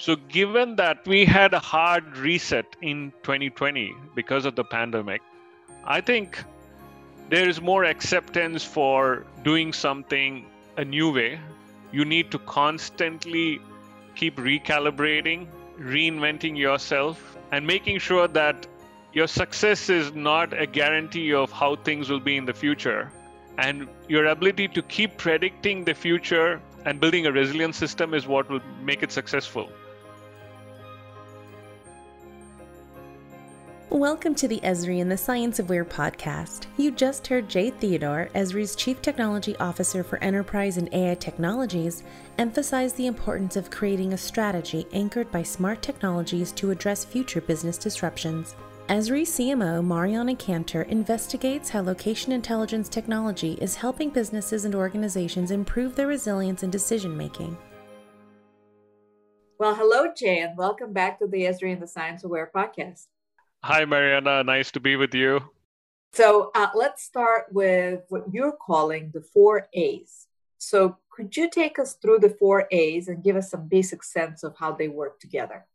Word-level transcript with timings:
So, 0.00 0.14
given 0.14 0.76
that 0.76 1.04
we 1.08 1.24
had 1.24 1.54
a 1.54 1.58
hard 1.58 2.16
reset 2.16 2.76
in 2.80 3.12
2020 3.24 3.96
because 4.14 4.44
of 4.44 4.54
the 4.54 4.62
pandemic, 4.62 5.20
I 5.84 6.00
think 6.00 6.38
there 7.30 7.48
is 7.48 7.60
more 7.60 7.82
acceptance 7.82 8.62
for 8.62 9.26
doing 9.42 9.72
something 9.72 10.46
a 10.76 10.84
new 10.84 11.12
way. 11.12 11.40
You 11.90 12.04
need 12.04 12.30
to 12.30 12.38
constantly 12.38 13.60
keep 14.14 14.36
recalibrating, 14.36 15.48
reinventing 15.80 16.56
yourself, 16.56 17.36
and 17.50 17.66
making 17.66 17.98
sure 17.98 18.28
that 18.28 18.68
your 19.12 19.26
success 19.26 19.90
is 19.90 20.14
not 20.14 20.52
a 20.52 20.66
guarantee 20.66 21.34
of 21.34 21.50
how 21.50 21.74
things 21.74 22.08
will 22.08 22.20
be 22.20 22.36
in 22.36 22.44
the 22.44 22.54
future. 22.54 23.10
And 23.58 23.88
your 24.08 24.26
ability 24.26 24.68
to 24.68 24.82
keep 24.82 25.16
predicting 25.16 25.84
the 25.84 25.94
future 25.94 26.60
and 26.84 27.00
building 27.00 27.26
a 27.26 27.32
resilient 27.32 27.74
system 27.74 28.14
is 28.14 28.28
what 28.28 28.48
will 28.48 28.60
make 28.80 29.02
it 29.02 29.10
successful. 29.10 29.68
Welcome 33.90 34.34
to 34.34 34.46
the 34.46 34.60
Esri 34.60 35.00
and 35.00 35.10
the 35.10 35.16
Science 35.16 35.58
of 35.58 35.70
Where 35.70 35.82
podcast. 35.82 36.66
You 36.76 36.90
just 36.90 37.26
heard 37.26 37.48
Jay 37.48 37.70
Theodore, 37.70 38.28
Esri's 38.34 38.76
Chief 38.76 39.00
Technology 39.00 39.56
Officer 39.56 40.04
for 40.04 40.22
Enterprise 40.22 40.76
and 40.76 40.92
AI 40.92 41.14
Technologies, 41.14 42.02
emphasize 42.36 42.92
the 42.92 43.06
importance 43.06 43.56
of 43.56 43.70
creating 43.70 44.12
a 44.12 44.18
strategy 44.18 44.86
anchored 44.92 45.32
by 45.32 45.42
smart 45.42 45.80
technologies 45.80 46.52
to 46.52 46.70
address 46.70 47.02
future 47.02 47.40
business 47.40 47.78
disruptions. 47.78 48.56
Esri 48.90 49.22
CMO 49.22 49.82
Mariana 49.82 50.34
Kantor 50.34 50.82
investigates 50.82 51.70
how 51.70 51.80
location 51.80 52.32
intelligence 52.32 52.90
technology 52.90 53.54
is 53.54 53.74
helping 53.74 54.10
businesses 54.10 54.66
and 54.66 54.74
organizations 54.74 55.50
improve 55.50 55.96
their 55.96 56.08
resilience 56.08 56.62
and 56.62 56.70
decision 56.70 57.16
making. 57.16 57.56
Well, 59.58 59.74
hello, 59.74 60.12
Jay, 60.14 60.40
and 60.40 60.58
welcome 60.58 60.92
back 60.92 61.18
to 61.20 61.26
the 61.26 61.44
Esri 61.44 61.72
and 61.72 61.80
the 61.80 61.88
Science 61.88 62.22
of 62.22 62.30
Where 62.30 62.50
podcast. 62.54 63.06
Hi, 63.64 63.84
Mariana. 63.84 64.44
Nice 64.44 64.70
to 64.72 64.80
be 64.80 64.96
with 64.96 65.14
you. 65.14 65.40
So 66.12 66.50
uh, 66.54 66.68
let's 66.74 67.02
start 67.02 67.46
with 67.52 68.02
what 68.08 68.32
you're 68.32 68.52
calling 68.52 69.10
the 69.12 69.20
four 69.20 69.68
A's. 69.72 70.26
So 70.58 70.96
could 71.10 71.36
you 71.36 71.50
take 71.50 71.78
us 71.78 71.94
through 71.94 72.20
the 72.20 72.30
four 72.30 72.68
A's 72.70 73.08
and 73.08 73.22
give 73.22 73.36
us 73.36 73.50
some 73.50 73.68
basic 73.68 74.04
sense 74.04 74.42
of 74.44 74.56
how 74.56 74.72
they 74.72 74.88
work 74.88 75.20
together? 75.20 75.66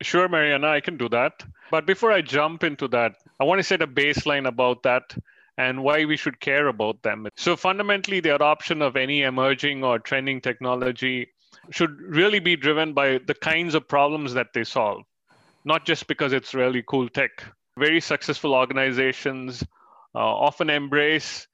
Sure, 0.00 0.28
Mariana, 0.28 0.68
I 0.68 0.80
can 0.80 0.96
do 0.96 1.08
that. 1.10 1.44
But 1.70 1.86
before 1.86 2.12
I 2.12 2.22
jump 2.22 2.64
into 2.64 2.88
that, 2.88 3.16
I 3.40 3.44
want 3.44 3.58
to 3.58 3.64
set 3.64 3.82
a 3.82 3.86
baseline 3.86 4.46
about 4.46 4.82
that 4.84 5.16
and 5.58 5.82
why 5.82 6.04
we 6.04 6.16
should 6.16 6.40
care 6.40 6.68
about 6.68 7.02
them. 7.02 7.28
So, 7.36 7.56
fundamentally, 7.56 8.20
the 8.20 8.34
adoption 8.34 8.80
of 8.80 8.96
any 8.96 9.22
emerging 9.22 9.84
or 9.84 9.98
trending 9.98 10.40
technology 10.40 11.28
should 11.70 12.00
really 12.00 12.40
be 12.40 12.56
driven 12.56 12.94
by 12.94 13.18
the 13.26 13.34
kinds 13.34 13.74
of 13.74 13.86
problems 13.86 14.34
that 14.34 14.52
they 14.54 14.64
solve 14.64 15.02
not 15.64 15.84
just 15.84 16.06
because 16.06 16.32
it's 16.32 16.54
really 16.54 16.82
cool 16.86 17.08
tech. 17.08 17.44
Very 17.78 18.00
successful 18.00 18.54
organizations 18.54 19.62
uh, 20.14 20.18
often 20.18 20.70
embrace 20.70 21.46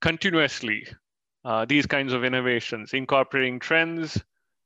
continuously 0.00 0.86
uh, 1.44 1.64
these 1.64 1.86
kinds 1.86 2.12
of 2.12 2.24
innovations, 2.24 2.94
incorporating 2.94 3.60
trends, 3.60 4.22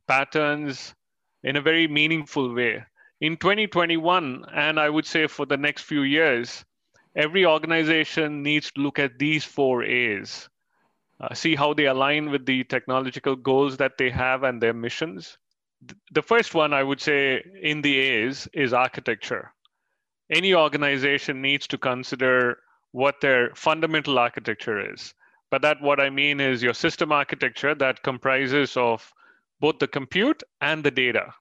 patterns 0.07 0.95
in 1.43 1.57
a 1.57 1.61
very 1.61 1.89
meaningful 1.89 2.55
way. 2.55 2.85
In 3.21 3.37
2021, 3.37 4.45
and 4.53 4.79
I 4.79 4.89
would 4.89 5.07
say 5.07 5.27
for 5.27 5.45
the 5.45 5.57
next 5.57 5.83
few 5.83 6.03
years, 6.03 6.65
every 7.17 7.45
organization 7.45 8.43
needs 8.43 8.71
to 8.73 8.81
look 8.81 8.99
at 8.99 9.19
these 9.19 9.45
four 9.45 9.83
A's, 9.83 10.49
uh, 11.21 11.35
see 11.35 11.57
how 11.57 11.75
they 11.75 11.87
align 11.87 12.31
with 12.31 12.47
the 12.47 12.63
technological 12.65 13.35
goals 13.35 13.77
that 13.79 13.99
they 13.99 14.11
have 14.11 14.45
and 14.45 14.63
their 14.63 14.75
missions, 14.75 15.37
the 16.11 16.23
first 16.23 16.55
one 16.55 16.73
I 16.73 16.83
would 16.83 17.01
say 17.01 17.43
in 17.63 17.83
the 17.83 17.97
A's 17.99 18.49
is 18.53 18.73
architecture. 18.73 19.53
Any 20.31 20.55
organization 20.55 21.41
needs 21.41 21.67
to 21.69 21.79
consider 21.79 22.59
what 22.93 23.21
their 23.21 23.55
fundamental 23.55 24.19
architecture 24.19 24.93
is. 24.93 25.15
But 25.51 25.63
that 25.63 25.81
what 25.81 26.01
I 26.01 26.11
mean 26.11 26.41
is 26.41 26.63
your 26.63 26.75
system 26.75 27.13
architecture 27.13 27.75
that 27.77 28.03
comprises 28.03 28.77
of 28.77 29.13
both 29.61 29.79
the 29.79 29.89
compute 29.89 30.43
and 30.61 30.85
the 30.85 30.91
data. 30.91 31.33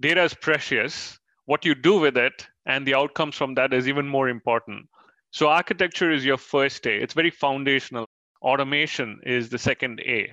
Data 0.00 0.22
is 0.22 0.34
precious. 0.34 1.18
What 1.44 1.64
you 1.64 1.74
do 1.74 1.98
with 1.98 2.16
it 2.16 2.46
and 2.66 2.86
the 2.86 2.94
outcomes 2.94 3.36
from 3.36 3.54
that 3.54 3.74
is 3.74 3.88
even 3.88 4.08
more 4.08 4.28
important. 4.28 4.88
So 5.32 5.48
architecture 5.48 6.10
is 6.10 6.24
your 6.24 6.38
first 6.38 6.86
A. 6.86 7.02
It's 7.02 7.14
very 7.14 7.30
foundational. 7.30 8.06
Automation 8.42 9.20
is 9.24 9.48
the 9.48 9.58
second 9.58 10.00
A, 10.00 10.32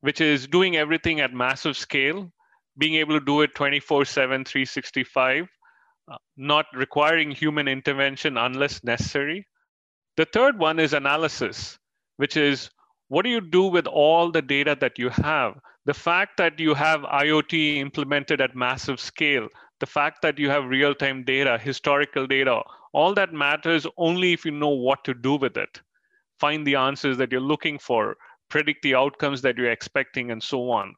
which 0.00 0.20
is 0.20 0.46
doing 0.46 0.76
everything 0.76 1.20
at 1.20 1.32
massive 1.32 1.76
scale 1.76 2.32
being 2.78 2.94
able 2.94 3.18
to 3.18 3.24
do 3.24 3.42
it 3.42 3.54
24 3.54 4.04
7 4.04 4.44
365 4.44 5.46
uh, 6.10 6.16
not 6.36 6.66
requiring 6.74 7.30
human 7.30 7.68
intervention 7.68 8.36
unless 8.36 8.82
necessary. 8.82 9.46
The 10.16 10.24
third 10.24 10.58
one 10.58 10.78
is 10.78 10.92
analysis 10.92 11.78
which 12.16 12.36
is 12.36 12.70
what 13.08 13.24
do 13.24 13.30
you 13.30 13.40
do 13.40 13.64
with 13.64 13.86
all 13.86 14.30
the 14.30 14.42
data 14.42 14.76
that 14.80 14.98
you 14.98 15.10
have? 15.10 15.58
The 15.84 15.94
fact 15.94 16.36
that 16.38 16.58
you 16.60 16.74
have 16.74 17.02
iot 17.02 17.52
implemented 17.78 18.40
at 18.40 18.56
massive 18.56 19.00
scale 19.00 19.48
the 19.80 19.86
fact 19.86 20.22
that 20.22 20.38
you 20.38 20.48
have 20.48 20.64
real 20.66 20.94
time 20.94 21.24
data 21.24 21.58
historical 21.58 22.26
data 22.26 22.62
all 22.92 23.14
that 23.14 23.32
matters 23.32 23.86
only 23.96 24.32
if 24.32 24.44
you 24.44 24.50
know 24.50 24.68
what 24.68 25.02
to 25.04 25.14
do 25.14 25.34
with 25.36 25.56
it. 25.56 25.80
Find 26.38 26.66
the 26.66 26.76
answers 26.76 27.16
that 27.18 27.32
you're 27.32 27.40
looking 27.40 27.78
for 27.78 28.16
predict 28.48 28.82
the 28.82 28.94
outcomes 28.94 29.40
that 29.42 29.56
you're 29.56 29.70
expecting 29.70 30.30
and 30.30 30.42
so 30.42 30.70
on 30.70 30.94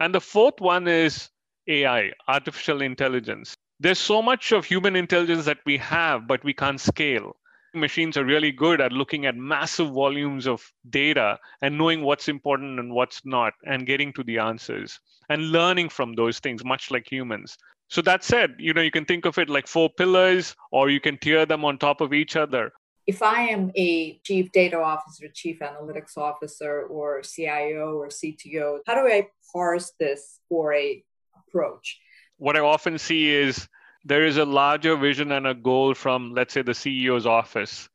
and 0.00 0.14
the 0.14 0.20
fourth 0.20 0.60
one 0.60 0.88
is 0.88 1.30
AI, 1.68 2.12
artificial 2.28 2.82
intelligence. 2.82 3.56
There's 3.80 3.98
so 3.98 4.22
much 4.22 4.52
of 4.52 4.64
human 4.64 4.96
intelligence 4.96 5.44
that 5.46 5.58
we 5.66 5.76
have, 5.78 6.26
but 6.26 6.44
we 6.44 6.52
can't 6.52 6.80
scale. 6.80 7.36
Machines 7.74 8.16
are 8.16 8.24
really 8.24 8.52
good 8.52 8.80
at 8.80 8.92
looking 8.92 9.26
at 9.26 9.36
massive 9.36 9.90
volumes 9.90 10.46
of 10.46 10.62
data 10.90 11.38
and 11.60 11.76
knowing 11.76 12.02
what's 12.02 12.28
important 12.28 12.78
and 12.78 12.92
what's 12.92 13.20
not, 13.24 13.52
and 13.64 13.86
getting 13.86 14.12
to 14.12 14.22
the 14.22 14.38
answers 14.38 15.00
and 15.28 15.50
learning 15.50 15.88
from 15.88 16.14
those 16.14 16.38
things, 16.38 16.64
much 16.64 16.90
like 16.90 17.10
humans. 17.10 17.56
So 17.88 18.00
that 18.02 18.22
said, 18.22 18.54
you 18.58 18.72
know, 18.72 18.80
you 18.82 18.92
can 18.92 19.04
think 19.04 19.24
of 19.24 19.38
it 19.38 19.48
like 19.48 19.66
four 19.66 19.90
pillars, 19.90 20.54
or 20.70 20.88
you 20.88 21.00
can 21.00 21.18
tier 21.18 21.46
them 21.46 21.64
on 21.64 21.78
top 21.78 22.00
of 22.00 22.12
each 22.12 22.36
other 22.36 22.72
if 23.06 23.22
I 23.22 23.42
am 23.42 23.70
a 23.76 24.18
chief 24.24 24.50
data 24.52 24.80
officer, 24.80 25.28
chief 25.28 25.58
analytics 25.60 26.16
officer, 26.16 26.82
or 26.82 27.22
CIO 27.22 27.98
or 27.98 28.08
CTO, 28.08 28.78
how 28.86 28.94
do 28.94 29.00
I 29.00 29.28
parse 29.52 29.92
this 30.00 30.40
for 30.48 30.72
a 30.72 31.02
approach? 31.46 32.00
What 32.38 32.56
I 32.56 32.60
often 32.60 32.98
see 32.98 33.30
is 33.30 33.68
there 34.04 34.24
is 34.24 34.38
a 34.38 34.44
larger 34.44 34.96
vision 34.96 35.32
and 35.32 35.46
a 35.46 35.54
goal 35.54 35.94
from, 35.94 36.32
let's 36.32 36.54
say, 36.54 36.62
the 36.62 36.72
CEO's 36.72 37.26
office 37.26 37.88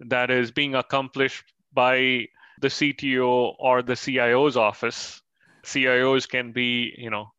that 0.00 0.30
is 0.30 0.50
being 0.50 0.74
accomplished 0.74 1.44
by 1.72 2.26
the 2.60 2.68
CTO 2.68 3.54
or 3.58 3.82
the 3.82 3.94
CIO's 3.94 4.56
office. 4.56 5.22
CIOs 5.64 6.28
can 6.28 6.52
be, 6.52 6.94
you 6.96 7.10
know, 7.10 7.32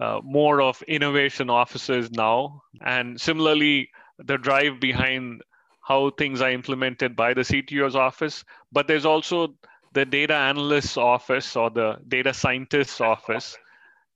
uh, 0.00 0.20
more 0.22 0.62
of 0.62 0.80
innovation 0.82 1.50
officers 1.50 2.10
now, 2.12 2.62
and 2.80 3.20
similarly, 3.20 3.90
the 4.18 4.38
drive 4.38 4.78
behind 4.80 5.42
how 5.88 6.10
things 6.10 6.42
are 6.42 6.50
implemented 6.50 7.16
by 7.16 7.32
the 7.32 7.40
CTO's 7.40 7.96
office, 7.96 8.44
but 8.70 8.86
there's 8.86 9.06
also 9.06 9.54
the 9.94 10.04
data 10.04 10.34
analyst's 10.34 10.98
office 10.98 11.56
or 11.56 11.70
the 11.70 11.96
data 12.08 12.34
scientist's 12.34 13.00
office 13.00 13.56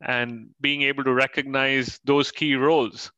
and 0.07 0.51
being 0.61 0.83
able 0.83 1.03
to 1.03 1.15
recognize 1.15 1.99
those 2.05 2.31
key 2.31 2.57
roles. 2.57 3.11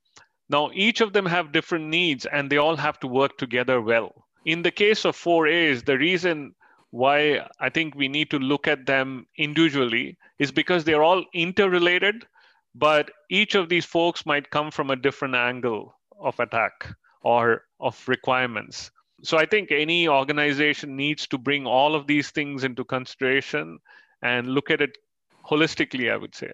Now, 0.48 0.70
each 0.72 1.00
of 1.00 1.12
them 1.12 1.26
have 1.26 1.50
different 1.50 1.87
needs 1.87 2.26
and 2.26 2.48
they 2.48 2.59
all 2.59 2.76
have 2.76 3.00
to 3.00 3.09
work 3.09 3.37
together 3.38 3.81
well. 3.81 4.25
In 4.44 4.62
the 4.62 4.71
case 4.71 5.04
of 5.04 5.16
4As, 5.16 5.84
the 5.84 5.98
reason 5.98 6.54
why 6.91 7.44
I 7.59 7.71
think 7.71 7.97
we 7.97 8.06
need 8.06 8.31
to 8.31 8.38
look 8.38 8.69
at 8.69 8.86
them 8.86 9.26
individually 9.36 10.16
is 10.38 10.53
because 10.53 10.84
they're 10.84 11.03
all 11.03 11.25
interrelated, 11.34 12.24
but 12.72 13.10
each 13.30 13.56
of 13.56 13.68
these 13.68 13.84
folks 13.84 14.24
might 14.24 14.51
come 14.51 14.71
from 14.71 14.91
a 14.91 14.97
different 14.97 15.34
angle 15.34 15.98
of 16.21 16.39
attack 16.39 16.95
or 17.24 17.65
of 17.80 18.00
requirements. 18.06 18.91
So 19.22 19.38
I 19.38 19.47
think 19.47 19.72
any 19.72 20.06
organization 20.06 20.97
needs 20.97 21.26
to 21.28 21.38
bring 21.38 21.66
all 21.66 21.94
of 21.94 22.06
these 22.06 22.30
things 22.30 22.62
into 22.62 22.84
consideration 22.84 23.78
and 24.22 24.48
look 24.48 24.71
at 24.71 24.80
it 24.80 24.97
holistically, 25.44 26.12
I 26.12 26.16
would 26.16 26.34
say. 26.34 26.53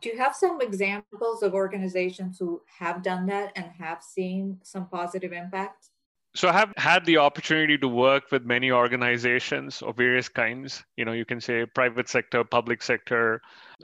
Do 0.00 0.10
you 0.10 0.18
have 0.18 0.34
some 0.36 0.60
examples 0.60 1.42
of 1.42 1.54
organizations 1.54 2.38
who 2.38 2.62
have 2.78 3.02
done 3.02 3.26
that 3.26 3.52
and 3.56 3.66
have 3.78 4.02
seen 4.02 4.60
some 4.62 4.86
positive 4.86 5.32
impact? 5.32 5.88
So 6.34 6.48
i 6.48 6.52
have 6.52 6.72
had 6.76 7.04
the 7.04 7.18
opportunity 7.18 7.78
to 7.78 7.86
work 7.86 8.24
with 8.32 8.44
many 8.44 8.70
organizations 8.70 9.82
of 9.82 9.96
various 9.96 10.28
kinds. 10.28 10.82
You 10.96 11.04
know 11.04 11.12
you 11.12 11.24
can 11.24 11.40
say 11.40 11.64
private 11.66 12.08
sector 12.08 12.42
public 12.44 12.82
sector 12.82 13.40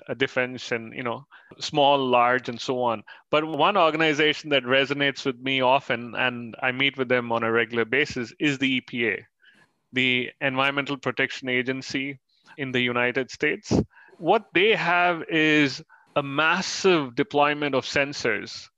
uh, 0.09 0.15
defense 0.15 0.73
and 0.73 0.93
you 0.95 1.03
know 1.03 1.27
small 1.59 1.99
large 1.99 2.49
and 2.49 2.61
so 2.61 2.83
on. 2.83 3.03
But 3.31 3.45
one 3.45 3.77
organization 3.77 4.51
that 4.51 4.65
resonates 4.65 5.25
with 5.25 5.39
me 5.39 5.61
often 5.61 6.15
and 6.17 6.57
i 6.63 6.73
meet 6.73 6.99
with 6.99 7.09
them 7.09 7.33
on 7.33 7.45
a 7.45 7.53
regular 7.53 7.85
basis 7.85 8.33
is 8.39 8.59
the 8.59 8.81
epa 8.81 9.25
the 9.93 10.31
environmental 10.41 10.97
protection 10.97 11.49
agency 11.49 12.19
in 12.59 12.73
the 12.73 12.81
united 12.81 13.31
states. 13.31 13.73
What 14.19 14.47
they 14.55 14.75
have 14.75 15.23
is 15.29 15.83
a 16.17 16.23
massive 16.23 17.15
deployment 17.15 17.75
of 17.75 17.85
sensors 17.85 18.69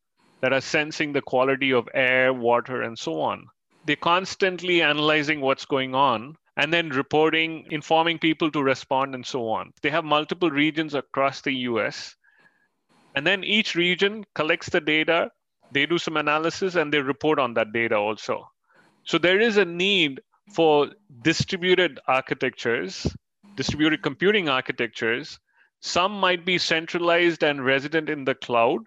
that 0.41 0.53
are 0.53 0.61
sensing 0.61 1.13
the 1.13 1.23
quality 1.23 1.73
of 1.73 1.89
air, 1.95 2.33
water, 2.33 2.83
and 2.83 2.99
so 2.99 3.21
on. 3.21 3.47
They're 3.85 3.97
constantly 3.97 4.81
analyzing 4.81 5.41
what's 5.41 5.65
going 5.65 5.95
on 5.95 6.37
and 6.57 6.73
then 6.73 6.91
reporting, 6.91 7.67
informing 7.71 8.19
people 8.19 8.51
to 8.51 8.63
respond, 8.63 9.15
and 9.15 9.27
so 9.27 9.49
on. 9.49 9.73
They 9.83 9.91
have 9.91 10.05
multiple 10.05 10.51
regions 10.51 10.95
across 10.95 11.41
the 11.41 11.53
US. 11.71 12.15
And 13.15 13.27
then 13.27 13.43
each 13.43 13.75
region 13.75 14.25
collects 14.35 14.69
the 14.69 14.81
data, 14.81 15.31
they 15.73 15.87
do 15.87 15.99
some 15.99 16.17
analysis, 16.17 16.75
and 16.75 16.93
they 16.93 17.01
report 17.01 17.39
on 17.39 17.55
that 17.55 17.73
data 17.73 17.97
also. 17.97 18.49
So 19.05 19.19
there 19.19 19.41
is 19.41 19.57
a 19.57 19.65
need 19.65 20.21
for 20.55 20.91
distributed 21.23 21.99
architectures, 22.07 23.07
distributed 23.57 24.03
computing 24.03 24.49
architectures. 24.49 25.41
Some 25.81 26.13
might 26.13 26.45
be 26.45 26.59
centralized 26.59 27.43
and 27.43 27.65
resident 27.65 28.09
in 28.09 28.25
the 28.25 28.35
cloud. 28.35 28.83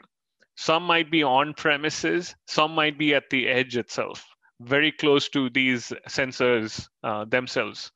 Some 0.55 0.83
might 0.83 1.11
be 1.11 1.23
on 1.23 1.53
premises. 1.53 2.35
Some 2.45 2.73
might 2.73 2.97
be 2.97 3.13
at 3.13 3.29
the 3.29 3.47
edge 3.47 3.75
itself 3.75 4.23
very 4.65 4.91
close 4.91 5.29
to 5.29 5.49
these 5.49 5.93
sensors 6.07 6.87
uh, 7.03 7.25
themselves. 7.25 7.91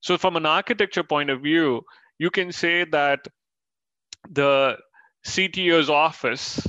So, 0.00 0.18
from 0.18 0.36
an 0.36 0.46
architecture 0.46 1.04
point 1.04 1.30
of 1.30 1.42
view, 1.42 1.82
you 2.18 2.30
can 2.30 2.52
say 2.52 2.84
that 2.84 3.26
the 4.30 4.76
CTO's 5.26 5.90
office 5.90 6.66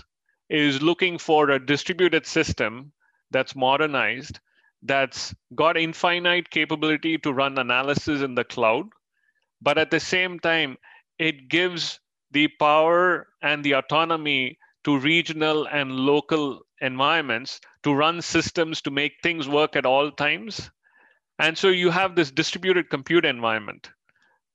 is 0.50 0.82
looking 0.82 1.18
for 1.18 1.50
a 1.50 1.66
distributed 1.66 2.26
system 2.26 2.92
that's 3.32 3.56
modernized, 3.56 4.40
that's 4.84 5.34
got 5.56 5.78
infinite 5.78 6.50
capability 6.50 7.18
to 7.20 7.34
run 7.34 7.58
analysis 7.58 8.22
in 8.22 8.36
the 8.36 8.44
cloud, 8.44 8.86
but 9.62 9.78
at 9.78 9.92
the 9.92 10.00
same 10.00 10.40
time, 10.40 10.78
it 11.18 11.48
gives 11.48 12.00
the 12.32 12.48
power 12.60 13.28
and 13.42 13.64
the 13.64 13.74
autonomy 13.74 14.58
to 14.84 15.00
regional 15.00 15.68
and 15.68 15.92
local 15.92 16.62
environments 16.82 17.62
to 17.84 17.94
run 17.94 18.22
systems 18.22 18.82
to 18.82 18.92
make 18.92 19.14
things 19.24 19.48
work 19.48 19.76
at 19.76 19.86
all 19.86 20.12
times. 20.12 20.70
And 21.40 21.58
so 21.58 21.70
you 21.70 21.90
have 21.90 22.16
this 22.16 22.32
distributed 22.32 22.90
compute 22.90 23.26
environment. 23.26 23.90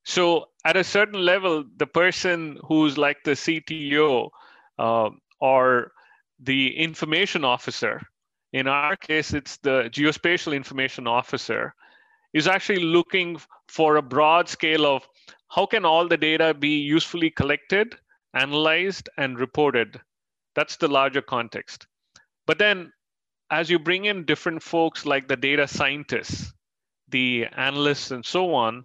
So 0.04 0.46
at 0.64 0.76
a 0.76 0.84
certain 0.84 1.24
level, 1.24 1.64
the 1.76 1.86
person 1.86 2.58
who's 2.66 2.96
like 2.96 3.18
the 3.24 3.32
CTO 3.32 4.30
uh, 4.78 5.10
or 5.40 5.92
the 6.40 6.76
information 6.76 7.44
officer, 7.44 8.00
in 8.52 8.66
our 8.68 8.96
case, 8.96 9.34
it's 9.34 9.58
the 9.58 9.90
geospatial 9.92 10.54
information 10.54 11.06
officer, 11.06 11.74
is 12.32 12.46
actually 12.46 12.82
looking 12.82 13.38
for 13.68 13.96
a 13.96 14.02
broad 14.02 14.48
scale 14.48 14.86
of 14.86 15.06
how 15.48 15.66
can 15.66 15.84
all 15.84 16.06
the 16.08 16.16
data 16.16 16.54
be 16.54 16.78
usefully 16.78 17.30
collected, 17.30 17.96
analyzed, 18.34 19.08
and 19.16 19.38
reported. 19.38 20.00
That's 20.58 20.76
the 20.76 20.88
larger 20.88 21.22
context. 21.22 21.86
But 22.44 22.58
then 22.58 22.92
as 23.48 23.70
you 23.70 23.78
bring 23.78 24.06
in 24.06 24.24
different 24.24 24.60
folks 24.60 25.06
like 25.06 25.28
the 25.28 25.36
data 25.36 25.68
scientists, 25.68 26.52
the 27.06 27.46
analysts, 27.56 28.10
and 28.10 28.26
so 28.26 28.52
on, 28.52 28.84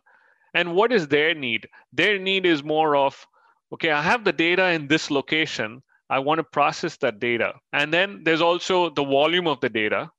and 0.53 0.75
what 0.75 0.91
is 0.91 1.07
their 1.07 1.33
need? 1.33 1.67
Their 1.91 2.19
need 2.19 2.45
is 2.45 2.63
more 2.63 2.95
of, 2.95 3.25
okay, 3.73 3.89
I 3.89 4.03
have 4.03 4.23
the 4.23 4.31
data 4.31 4.69
in 4.69 4.87
this 4.87 5.09
location. 5.09 5.81
I 6.11 6.19
want 6.19 6.37
to 6.37 6.43
process 6.43 6.95
that 6.97 7.19
data. 7.19 7.55
And 7.71 7.91
then 7.91 8.21
there's 8.23 8.41
also 8.41 8.91
the 8.91 9.03
volume 9.03 9.47
of 9.47 9.59
the 9.59 9.69
data. 9.69 10.11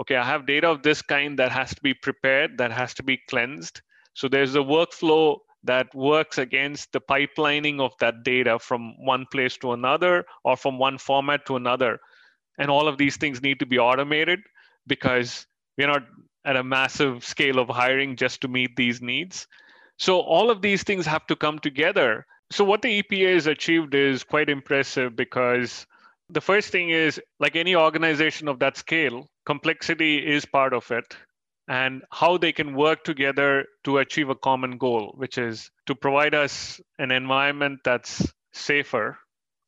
Okay, 0.00 0.16
I 0.16 0.24
have 0.24 0.46
data 0.46 0.70
of 0.70 0.82
this 0.82 1.02
kind 1.02 1.38
that 1.38 1.52
has 1.52 1.74
to 1.74 1.82
be 1.82 1.92
prepared, 1.92 2.56
that 2.56 2.72
has 2.72 2.94
to 2.94 3.02
be 3.02 3.20
cleansed. 3.28 3.82
So 4.14 4.26
there's 4.26 4.54
a 4.54 4.60
workflow 4.60 5.36
that 5.64 5.94
works 5.94 6.38
against 6.38 6.92
the 6.92 7.00
pipelining 7.00 7.80
of 7.80 7.92
that 8.00 8.22
data 8.22 8.58
from 8.58 8.94
one 9.04 9.26
place 9.32 9.56
to 9.56 9.72
another 9.72 10.24
or 10.44 10.56
from 10.56 10.78
one 10.78 10.98
format 10.98 11.44
to 11.46 11.56
another 11.56 11.98
and 12.58 12.70
all 12.70 12.88
of 12.88 12.98
these 12.98 13.16
things 13.16 13.42
need 13.42 13.58
to 13.58 13.66
be 13.66 13.78
automated 13.78 14.40
because 14.86 15.46
we're 15.76 15.88
not 15.88 16.04
at 16.44 16.56
a 16.56 16.64
massive 16.64 17.24
scale 17.24 17.58
of 17.58 17.68
hiring 17.68 18.16
just 18.16 18.40
to 18.42 18.48
meet 18.48 18.76
these 18.76 19.00
needs. 19.00 19.46
So 19.98 20.20
all 20.20 20.50
of 20.50 20.62
these 20.62 20.82
things 20.82 21.06
have 21.06 21.26
to 21.26 21.36
come 21.36 21.58
together. 21.58 22.26
So 22.50 22.64
what 22.64 22.82
the 22.82 23.02
EPA 23.02 23.34
has 23.34 23.46
achieved 23.46 23.94
is 23.94 24.22
quite 24.22 24.50
impressive 24.50 25.16
because 25.16 25.86
the 26.28 26.40
first 26.40 26.70
thing 26.70 26.90
is 26.90 27.20
like 27.40 27.56
any 27.56 27.74
organization 27.74 28.48
of 28.48 28.58
that 28.58 28.76
scale, 28.76 29.28
complexity 29.46 30.18
is 30.18 30.44
part 30.44 30.74
of 30.74 30.90
it 30.90 31.16
and 31.68 32.02
how 32.10 32.36
they 32.36 32.52
can 32.52 32.74
work 32.74 33.04
together 33.04 33.64
to 33.84 33.98
achieve 33.98 34.28
a 34.28 34.34
common 34.34 34.78
goal, 34.78 35.14
which 35.16 35.38
is 35.38 35.70
to 35.86 35.94
provide 35.94 36.34
us 36.34 36.80
an 36.98 37.10
environment 37.10 37.80
that's 37.84 38.32
safer 38.52 39.18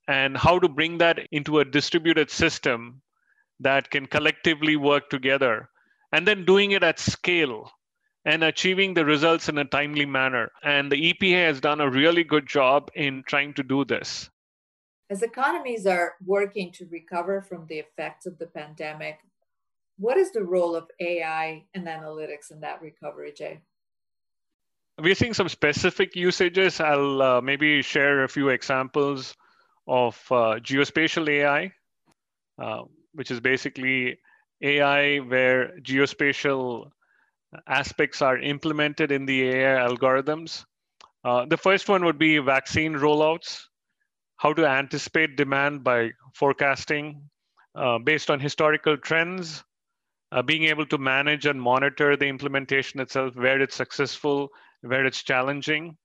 and 0.09 0.37
how 0.37 0.59
to 0.59 0.69
bring 0.69 0.99
that 0.99 1.19
into 1.33 1.59
a 1.59 1.65
distributed 1.65 2.31
system 2.31 3.01
that 3.61 3.91
can 3.91 4.07
collectively 4.07 4.77
work 4.77 5.09
together 5.09 5.69
and 6.13 6.27
then 6.27 6.45
doing 6.45 6.73
it 6.73 6.83
at 6.83 6.99
scale 6.99 7.71
and 8.25 8.45
achieving 8.45 8.95
the 8.95 9.05
results 9.05 9.49
in 9.49 9.59
a 9.59 9.65
timely 9.65 10.05
manner. 10.05 10.51
And 10.63 10.91
the 10.91 11.13
EPA 11.13 11.47
has 11.47 11.61
done 11.61 11.81
a 11.81 11.91
really 11.91 12.25
good 12.25 12.47
job 12.47 12.91
in 12.95 13.23
trying 13.27 13.55
to 13.55 13.63
do 13.63 13.85
this. 13.85 14.29
As 15.09 15.23
economies 15.23 15.87
are 15.87 16.15
working 16.25 16.73
to 16.73 16.87
recover 16.87 17.41
from 17.41 17.67
the 17.69 17.79
effects 17.79 18.27
of 18.27 18.39
the 18.39 18.47
pandemic, 18.47 19.21
what 19.99 20.17
is 20.17 20.33
the 20.33 20.43
role 20.43 20.77
of 20.77 20.91
AI 21.01 21.65
and 21.75 21.87
analytics 21.87 22.51
in 22.51 22.61
that 22.61 22.83
recovery, 22.83 23.33
Jay? 23.37 23.61
We're 24.99 25.15
seeing 25.15 25.35
some 25.35 25.49
specific 25.49 26.17
usages. 26.17 26.81
I'll 26.81 27.23
uh, 27.23 27.41
maybe 27.41 27.83
share 27.83 28.25
a 28.25 28.29
few 28.29 28.49
examples 28.49 29.35
of 29.87 30.21
uh, 30.31 30.59
geospatial 30.61 31.29
AI, 31.29 31.73
uh, 32.63 32.83
which 33.13 33.31
is 33.31 33.41
basically 33.41 34.19
AI 34.63 35.19
where 35.19 35.79
geospatial 35.81 36.91
aspects 37.67 38.23
are 38.23 38.39
implemented 38.39 39.13
in 39.13 39.27
the 39.27 39.49
AI 39.51 39.87
algorithms. 39.87 40.65
Uh, 41.25 41.45
the 41.45 41.57
first 41.57 41.89
one 41.89 42.05
would 42.05 42.19
be 42.19 42.39
vaccine 42.39 42.95
rollouts, 42.95 43.65
how 44.37 44.53
to 44.53 44.67
anticipate 44.67 45.37
demand 45.37 45.85
by 45.85 46.11
forecasting 46.35 47.23
uh, 47.75 47.99
based 47.99 48.31
on 48.31 48.41
historical 48.41 48.97
trends, 48.97 49.63
uh, 50.37 50.43
being 50.43 50.65
able 50.65 50.85
to 50.85 50.99
manage 50.99 51.47
and 51.47 51.61
monitor 51.61 52.15
the 52.15 52.27
implementation 52.27 53.01
itself, 53.01 53.35
where 53.35 53.61
it's 53.61 53.75
successful, 53.75 54.51
where 54.83 55.07
it's 55.07 55.23
challenging, 55.23 55.97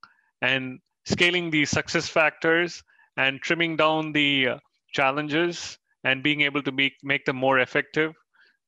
and 0.41 0.79
scaling 1.05 1.51
the 1.51 1.65
success 1.65 2.07
factors 2.07 2.81
and 3.17 3.41
trimming 3.41 3.75
down 3.75 4.13
the 4.13 4.47
uh, 4.47 4.57
challenges 4.93 5.77
and 6.05 6.23
being 6.23 6.41
able 6.41 6.63
to 6.63 6.71
make, 6.71 6.93
make 7.03 7.25
them 7.25 7.35
more 7.35 7.59
effective. 7.59 8.13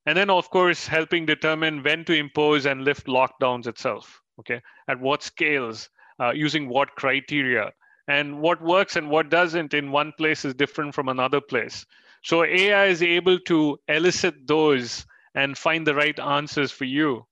And 0.05 0.17
then, 0.17 0.29
of 0.29 0.49
course, 0.49 0.85
helping 0.85 1.25
determine 1.25 1.81
when 1.81 2.03
to 2.05 2.13
impose 2.13 2.65
and 2.65 2.83
lift 2.83 3.07
lockdowns 3.07 3.65
itself. 3.65 4.19
Okay, 4.39 4.61
at 4.89 4.99
what 4.99 5.23
scales, 5.23 5.89
uh, 6.19 6.31
using 6.31 6.67
what 6.67 6.95
criteria, 6.95 7.71
and 8.07 8.41
what 8.41 8.61
works 8.61 8.97
and 8.97 9.09
what 9.09 9.29
doesn't 9.29 9.73
in 9.73 9.91
one 9.91 10.11
place 10.17 10.43
is 10.43 10.53
different 10.55 10.93
from 10.93 11.07
another 11.07 11.39
place. 11.39 11.85
So 12.23 12.43
AI 12.43 12.85
is 12.85 13.01
able 13.01 13.39
to 13.41 13.79
elicit 13.87 14.35
those 14.45 15.05
and 15.35 15.57
find 15.57 15.85
the 15.85 15.95
right 15.95 16.19
answers 16.19 16.71
for 16.71 16.85
you. 16.85 17.25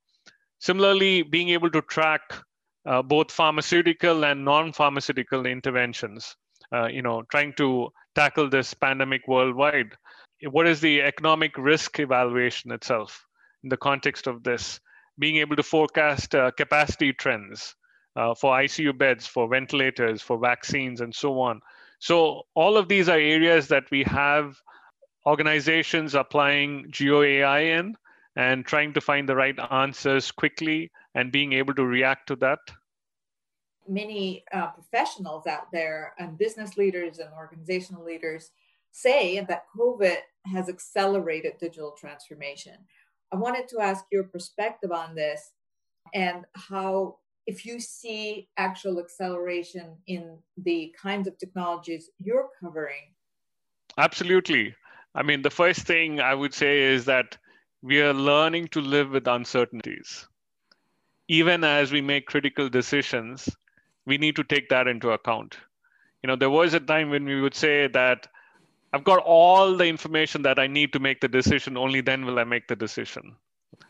Similarly, 0.59 1.23
being 1.23 1.49
able 1.49 1.71
to 1.71 1.81
track 1.81 2.21
uh, 2.85 3.01
both 3.01 3.31
pharmaceutical 3.31 4.25
and 4.25 4.43
non-pharmaceutical 4.43 5.45
interventions 5.45 6.35
uh, 6.73 6.87
you 6.87 7.01
know, 7.01 7.23
trying 7.23 7.53
to 7.53 7.89
tackle 8.15 8.49
this 8.49 8.73
pandemic 8.73 9.27
worldwide. 9.27 9.91
What 10.49 10.67
is 10.67 10.79
the 10.81 11.01
economic 11.01 11.57
risk 11.57 11.99
evaluation 11.99 12.71
itself 12.71 13.25
in 13.63 13.69
the 13.69 13.77
context 13.77 14.27
of 14.27 14.43
this? 14.43 14.79
Being 15.19 15.37
able 15.37 15.55
to 15.57 15.63
forecast 15.63 16.33
uh, 16.33 16.51
capacity 16.51 17.13
trends 17.13 17.75
uh, 18.15 18.33
for 18.33 18.55
ICU 18.55 18.97
beds, 18.97 19.27
for 19.27 19.47
ventilators, 19.47 20.21
for 20.21 20.39
vaccines, 20.39 21.01
and 21.01 21.13
so 21.13 21.39
on. 21.39 21.61
So, 21.99 22.43
all 22.55 22.77
of 22.77 22.87
these 22.87 23.09
are 23.09 23.19
areas 23.19 23.67
that 23.67 23.83
we 23.91 24.03
have 24.03 24.55
organizations 25.25 26.15
applying 26.15 26.87
Geo 26.91 27.21
AI 27.21 27.59
in 27.59 27.95
and 28.35 28.65
trying 28.65 28.93
to 28.93 29.01
find 29.01 29.27
the 29.27 29.35
right 29.35 29.57
answers 29.71 30.31
quickly 30.31 30.91
and 31.15 31.31
being 31.31 31.53
able 31.53 31.73
to 31.75 31.85
react 31.85 32.27
to 32.27 32.35
that 32.37 32.59
many 33.87 34.43
uh, 34.53 34.67
professionals 34.67 35.47
out 35.47 35.71
there 35.71 36.13
and 36.19 36.37
business 36.37 36.77
leaders 36.77 37.19
and 37.19 37.29
organizational 37.37 38.03
leaders 38.03 38.51
say 38.91 39.39
that 39.47 39.65
COVID 39.77 40.17
has 40.45 40.69
accelerated 40.69 41.53
digital 41.59 41.91
transformation. 41.91 42.75
I 43.31 43.37
wanted 43.37 43.67
to 43.69 43.79
ask 43.79 44.05
your 44.11 44.25
perspective 44.25 44.91
on 44.91 45.15
this 45.15 45.51
and 46.13 46.45
how, 46.55 47.17
if 47.47 47.65
you 47.65 47.79
see 47.79 48.49
actual 48.57 48.99
acceleration 48.99 49.95
in 50.07 50.37
the 50.57 50.93
kinds 51.01 51.27
of 51.27 51.37
technologies 51.37 52.09
you're 52.19 52.49
covering. 52.59 53.13
Absolutely. 53.97 54.75
I 55.13 55.23
mean, 55.23 55.41
the 55.41 55.49
first 55.49 55.81
thing 55.81 56.19
I 56.19 56.33
would 56.33 56.53
say 56.53 56.81
is 56.81 57.05
that 57.05 57.37
we 57.81 58.01
are 58.01 58.13
learning 58.13 58.69
to 58.69 58.81
live 58.81 59.11
with 59.11 59.27
uncertainties. 59.27 60.27
Even 61.27 61.63
as 61.63 61.91
we 61.91 62.01
make 62.01 62.27
critical 62.27 62.69
decisions, 62.69 63.49
we 64.05 64.17
need 64.17 64.35
to 64.35 64.43
take 64.43 64.69
that 64.69 64.87
into 64.87 65.11
account. 65.11 65.57
You 66.23 66.27
know, 66.27 66.35
there 66.35 66.49
was 66.49 66.73
a 66.73 66.79
time 66.79 67.09
when 67.09 67.25
we 67.25 67.41
would 67.41 67.55
say 67.55 67.87
that 67.87 68.27
I've 68.93 69.03
got 69.03 69.19
all 69.19 69.75
the 69.75 69.87
information 69.87 70.41
that 70.43 70.59
I 70.59 70.67
need 70.67 70.93
to 70.93 70.99
make 70.99 71.21
the 71.21 71.27
decision, 71.27 71.77
only 71.77 72.01
then 72.01 72.25
will 72.25 72.39
I 72.39 72.43
make 72.43 72.67
the 72.67 72.75
decision. 72.75 73.35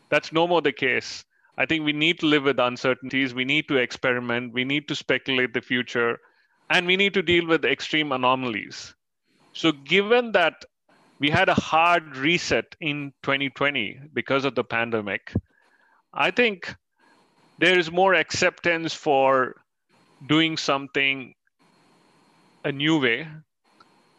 That's 0.08 0.32
no 0.32 0.46
more 0.46 0.62
the 0.62 0.72
case. 0.72 1.24
I 1.58 1.66
think 1.66 1.84
we 1.84 1.92
need 1.92 2.20
to 2.20 2.26
live 2.26 2.44
with 2.44 2.58
uncertainties. 2.58 3.34
We 3.34 3.44
need 3.44 3.68
to 3.68 3.76
experiment. 3.76 4.52
We 4.54 4.64
need 4.64 4.88
to 4.88 4.94
speculate 4.94 5.52
the 5.52 5.60
future. 5.60 6.20
And 6.70 6.86
we 6.86 6.96
need 6.96 7.14
to 7.14 7.22
deal 7.22 7.46
with 7.46 7.64
extreme 7.64 8.12
anomalies. 8.12 8.94
So, 9.52 9.72
given 9.72 10.32
that 10.32 10.64
we 11.22 11.30
had 11.30 11.48
a 11.48 11.54
hard 11.54 12.16
reset 12.16 12.74
in 12.80 13.12
2020 13.22 14.00
because 14.12 14.44
of 14.44 14.56
the 14.56 14.64
pandemic, 14.64 15.32
I 16.12 16.32
think 16.32 16.74
there 17.58 17.78
is 17.78 17.92
more 17.92 18.14
acceptance 18.14 18.92
for 18.92 19.54
doing 20.26 20.56
something 20.56 21.34
a 22.64 22.72
new 22.72 23.00
way 23.00 23.28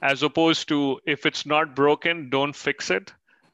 as 0.01 0.24
opposed 0.24 0.69
to 0.69 1.01
if 1.05 1.25
it's 1.25 1.45
not 1.45 1.75
broken, 1.75 2.29
don't 2.29 2.55
fix 2.55 2.89
it. 2.89 3.12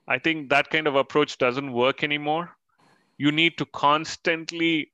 I 0.08 0.20
think 0.20 0.50
that 0.50 0.70
kind 0.70 0.86
of 0.86 0.96
approach 0.96 1.40
doesn't 1.40 1.74
work 1.74 2.04
anymore. 2.04 2.56
You 3.18 3.32
need 3.32 3.58
to 3.58 3.66
constantly 3.66 4.92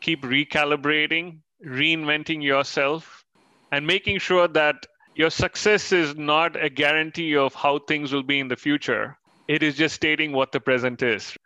keep 0.00 0.22
recalibrating, 0.22 1.40
reinventing 1.62 2.42
yourself, 2.42 3.22
and 3.70 3.86
making 3.86 4.18
sure 4.20 4.48
that 4.48 4.86
your 5.18 5.30
success 5.30 5.90
is 5.90 6.14
not 6.14 6.54
a 6.54 6.70
guarantee 6.70 7.36
of 7.36 7.52
how 7.52 7.80
things 7.80 8.12
will 8.12 8.22
be 8.22 8.38
in 8.38 8.46
the 8.46 8.56
future. 8.56 9.18
It 9.48 9.64
is 9.64 9.74
just 9.74 9.96
stating 9.96 10.32
what 10.32 10.52
the 10.52 10.60
present 10.60 11.02
is. 11.02 11.36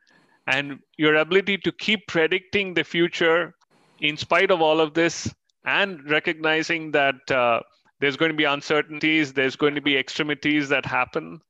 And 0.47 0.81
your 0.99 1.15
ability 1.15 1.57
to 1.59 1.73
keep 1.73 2.07
predicting 2.07 2.75
the 2.75 2.85
future 2.85 3.55
in 3.99 4.19
spite 4.19 4.51
of 4.51 4.61
all 4.61 4.79
of 4.79 4.93
this 4.93 5.33
and 5.65 6.11
recognizing 6.11 6.91
that 6.91 7.31
uh, 7.31 7.61
there's 7.99 8.19
going 8.19 8.31
to 8.31 8.37
be 8.37 8.45
uncertainties, 8.45 9.33
there's 9.33 9.57
going 9.57 9.75
to 9.75 9.81
be 9.81 9.97
extremities 9.97 10.69
that 10.69 10.85
happen, 10.85 11.41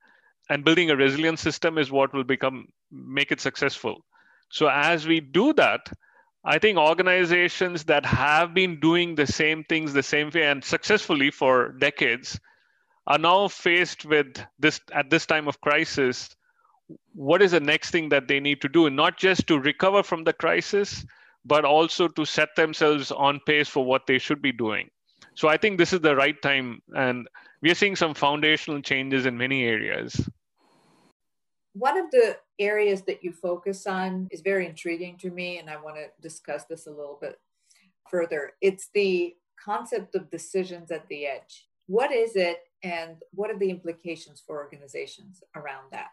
and 0.49 0.65
building 0.65 0.91
a 0.91 0.97
resilient 0.97 1.41
system 1.41 1.77
is 1.77 1.91
what 1.91 2.15
will 2.15 2.25
become 2.25 2.69
make 2.93 3.33
it 3.33 3.41
successful. 3.41 4.05
So 4.49 4.69
as 4.69 5.09
we 5.09 5.19
do 5.19 5.55
that, 5.55 5.91
I 6.45 6.59
think 6.59 6.77
organizations 6.77 7.85
that 7.85 8.05
have 8.05 8.53
been 8.53 8.81
doing 8.81 9.15
the 9.15 9.27
same 9.27 9.63
things 9.65 9.93
the 9.93 10.03
same 10.03 10.31
way 10.31 10.45
and 10.45 10.65
successfully 10.65 11.31
for 11.31 11.73
decades 11.79 12.39
are 13.07 13.19
now 13.19 13.49
faced 13.49 14.05
with 14.05 14.39
this 14.59 14.81
at 14.93 15.09
this 15.09 15.27
time 15.27 15.47
of 15.47 15.61
crisis. 15.61 16.35
What 17.15 17.43
is 17.43 17.53
the 17.53 17.61
next 17.61 17.91
thing 17.91 18.09
that 18.09 18.27
they 18.27 18.41
need 18.41 18.61
to 18.63 18.69
do? 18.69 18.91
Not 18.91 19.19
just 19.19 19.47
to 19.47 19.59
recover 19.59 20.03
from 20.03 20.25
the 20.25 20.33
crisis, 20.33 21.05
but 21.45 21.65
also 21.65 22.09
to 22.09 22.25
set 22.25 22.55
themselves 22.57 23.11
on 23.13 23.41
pace 23.47 23.69
for 23.69 23.85
what 23.85 24.07
they 24.07 24.19
should 24.19 24.43
be 24.43 24.53
doing. 24.53 24.91
So 25.35 25.49
I 25.49 25.57
think 25.57 25.79
this 25.79 25.93
is 25.93 26.01
the 26.01 26.15
right 26.15 26.41
time, 26.43 26.83
and 26.95 27.27
we 27.63 27.71
are 27.71 27.75
seeing 27.75 27.97
some 27.97 28.15
foundational 28.15 28.83
changes 28.83 29.27
in 29.27 29.39
many 29.39 29.65
areas. 29.65 30.29
One 31.73 31.97
of 31.97 32.11
the 32.11 32.37
areas 32.63 33.03
that 33.03 33.23
you 33.25 33.33
focus 33.33 33.87
on 33.87 34.29
is 34.31 34.41
very 34.41 34.67
intriguing 34.67 35.17
to 35.19 35.31
me, 35.31 35.59
and 35.59 35.69
I 35.69 35.77
want 35.81 35.97
to 35.97 36.07
discuss 36.21 36.65
this 36.65 36.87
a 36.87 36.91
little 36.91 37.19
bit 37.21 37.39
further. 38.11 38.53
It's 38.61 38.89
the 38.95 39.35
concept 39.63 40.15
of 40.15 40.31
decisions 40.31 40.91
at 40.91 41.09
the 41.09 41.27
edge. 41.27 41.69
What 41.87 42.13
is 42.13 42.37
it, 42.37 42.59
and 42.83 43.17
what 43.35 43.51
are 43.51 43.59
the 43.59 43.71
implications 43.71 44.43
for 44.47 44.57
organizations 44.57 45.43
around 45.55 45.87
that? 45.93 46.11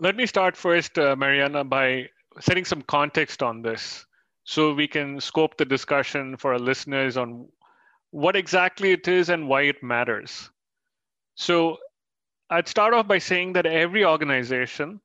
Let 0.00 0.16
me 0.16 0.26
start 0.26 0.56
first, 0.56 0.98
uh, 0.98 1.16
Mariana, 1.16 1.64
by 1.64 2.08
setting 2.40 2.64
some 2.64 2.82
context 2.82 3.42
on 3.42 3.62
this 3.62 4.04
so 4.44 4.74
we 4.74 4.88
can 4.88 5.20
scope 5.20 5.56
the 5.56 5.64
discussion 5.64 6.36
for 6.36 6.52
our 6.52 6.58
listeners 6.58 7.16
on 7.16 7.48
what 8.10 8.36
exactly 8.36 8.92
it 8.92 9.08
is 9.08 9.28
and 9.28 9.48
why 9.48 9.62
it 9.62 9.82
matters. 9.82 10.50
So 11.36 11.78
I'd 12.54 12.68
start 12.68 12.94
off 12.94 13.08
by 13.08 13.18
saying 13.18 13.54
that 13.54 13.66
every 13.66 14.04
organization, 14.04 15.00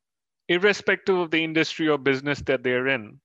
irrespective 0.49 1.17
of 1.17 1.31
the 1.31 1.43
industry 1.43 1.87
or 1.87 1.97
business 1.97 2.41
that 2.41 2.61
they're 2.61 2.87
in, 2.87 3.19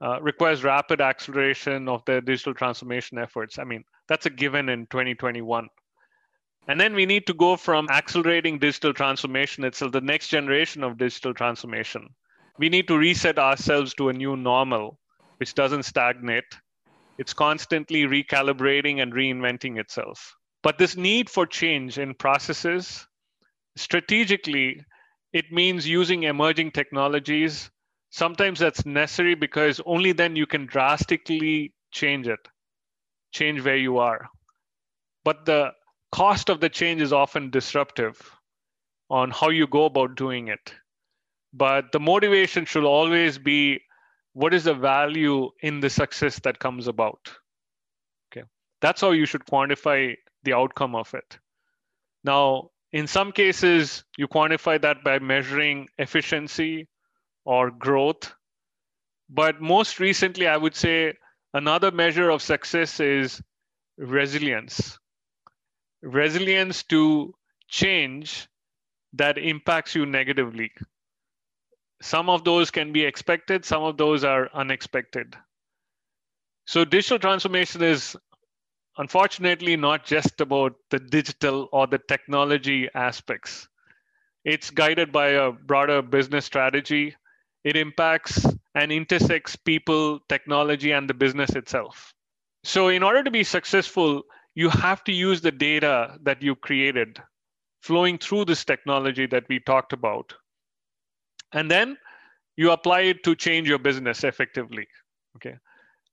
uh, 0.00 0.20
requires 0.22 0.62
rapid 0.62 1.00
acceleration 1.00 1.88
of 1.88 2.04
their 2.04 2.20
digital 2.20 2.54
transformation 2.54 3.18
efforts. 3.18 3.58
I 3.58 3.64
mean, 3.64 3.82
that's 4.06 4.24
a 4.26 4.30
given 4.30 4.68
in 4.68 4.86
2021. 4.86 5.66
And 6.68 6.80
then 6.80 6.94
we 6.94 7.06
need 7.06 7.26
to 7.26 7.34
go 7.34 7.56
from 7.56 7.88
accelerating 7.90 8.60
digital 8.60 8.94
transformation 8.94 9.64
itself, 9.64 9.90
the 9.90 10.00
next 10.00 10.28
generation 10.28 10.84
of 10.84 10.96
digital 10.96 11.34
transformation. 11.34 12.08
We 12.58 12.68
need 12.68 12.86
to 12.86 12.96
reset 12.96 13.36
ourselves 13.36 13.94
to 13.94 14.10
a 14.10 14.12
new 14.12 14.36
normal 14.36 15.00
which 15.38 15.54
doesn't 15.54 15.82
stagnate. 15.82 16.54
It's 17.18 17.34
constantly 17.34 18.04
recalibrating 18.04 19.02
and 19.02 19.12
reinventing 19.12 19.80
itself. 19.80 20.36
But 20.62 20.78
this 20.78 20.96
need 20.96 21.28
for 21.28 21.46
change 21.46 21.98
in 21.98 22.14
processes, 22.14 23.04
strategically, 23.76 24.84
it 25.32 25.52
means 25.52 25.86
using 25.86 26.24
emerging 26.24 26.72
technologies. 26.72 27.70
Sometimes 28.10 28.58
that's 28.58 28.86
necessary 28.86 29.34
because 29.34 29.80
only 29.84 30.12
then 30.12 30.36
you 30.36 30.46
can 30.46 30.66
drastically 30.66 31.74
change 31.90 32.28
it, 32.28 32.40
change 33.32 33.62
where 33.62 33.76
you 33.76 33.98
are. 33.98 34.28
But 35.24 35.44
the 35.44 35.72
cost 36.12 36.48
of 36.48 36.60
the 36.60 36.68
change 36.68 37.02
is 37.02 37.12
often 37.12 37.50
disruptive 37.50 38.18
on 39.10 39.30
how 39.30 39.50
you 39.50 39.66
go 39.66 39.84
about 39.84 40.16
doing 40.16 40.48
it. 40.48 40.74
But 41.52 41.92
the 41.92 42.00
motivation 42.00 42.64
should 42.64 42.84
always 42.84 43.38
be 43.38 43.80
what 44.36 44.52
is 44.52 44.64
the 44.64 44.74
value 44.74 45.50
in 45.62 45.80
the 45.80 45.88
success 45.88 46.38
that 46.40 46.58
comes 46.58 46.86
about 46.88 47.30
okay 48.28 48.44
that's 48.82 49.00
how 49.00 49.12
you 49.12 49.24
should 49.24 49.46
quantify 49.46 50.14
the 50.42 50.52
outcome 50.52 50.94
of 50.94 51.14
it 51.14 51.38
now 52.22 52.68
in 52.92 53.06
some 53.06 53.32
cases 53.32 54.04
you 54.16 54.28
quantify 54.28 54.80
that 54.80 55.04
by 55.04 55.18
measuring 55.18 55.88
efficiency 55.98 56.88
or 57.44 57.70
growth. 57.70 58.34
But 59.28 59.60
most 59.60 60.00
recently 60.00 60.46
i 60.46 60.56
would 60.56 60.74
say 60.74 61.14
another 61.54 61.90
measure 61.90 62.30
of 62.30 62.42
success 62.42 63.00
is 63.00 63.42
resilience. 63.98 64.98
Resilience 66.02 66.82
to 66.84 67.34
change 67.68 68.48
that 69.14 69.38
impacts 69.38 69.94
you 69.94 70.06
negatively. 70.06 70.70
Some 72.02 72.28
of 72.28 72.44
those 72.44 72.70
can 72.70 72.92
be 72.92 73.04
expected, 73.04 73.64
some 73.64 73.82
of 73.82 73.96
those 73.96 74.22
are 74.22 74.50
unexpected. 74.52 75.34
So 76.66 76.84
digital 76.84 77.18
transformation 77.18 77.82
is 77.82 78.16
unfortunately 78.98 79.76
not 79.76 80.04
just 80.04 80.40
about 80.40 80.74
the 80.90 80.98
digital 80.98 81.68
or 81.72 81.86
the 81.86 81.98
technology 81.98 82.88
aspects. 82.94 83.68
It's 84.44 84.70
guided 84.70 85.12
by 85.12 85.28
a 85.28 85.52
broader 85.52 86.02
business 86.02 86.44
strategy. 86.44 87.16
It 87.64 87.76
impacts 87.76 88.46
and 88.74 88.92
intersects 88.92 89.56
people, 89.56 90.20
technology, 90.28 90.92
and 90.92 91.08
the 91.08 91.14
business 91.14 91.50
itself. 91.50 92.14
So, 92.62 92.88
in 92.88 93.02
order 93.02 93.22
to 93.24 93.30
be 93.30 93.44
successful, 93.44 94.22
you 94.54 94.70
have 94.70 95.04
to 95.04 95.12
use 95.12 95.40
the 95.40 95.52
data 95.52 96.18
that 96.22 96.42
you 96.42 96.56
created 96.56 97.20
flowing 97.82 98.18
through 98.18 98.44
this 98.44 98.64
technology 98.64 99.26
that 99.26 99.44
we 99.48 99.60
talked 99.60 99.92
about 99.92 100.34
and 101.52 101.70
then 101.70 101.96
you 102.56 102.72
apply 102.72 103.02
it 103.02 103.22
to 103.22 103.36
change 103.36 103.68
your 103.68 103.78
business 103.78 104.24
effectively 104.24 104.86
okay 105.36 105.54